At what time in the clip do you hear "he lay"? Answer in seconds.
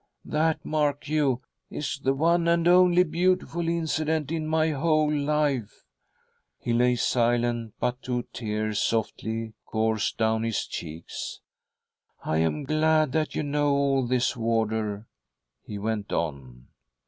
6.57-6.95